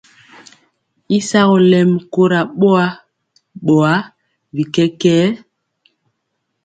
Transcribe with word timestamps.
Y 1.17 1.17
sagɔ 1.29 1.55
lɛmi 1.69 1.97
kora 2.13 2.39
boa, 2.59 2.85
boa 3.65 3.93
bi 4.53 4.63
kɛkɛɛ. 4.73 5.27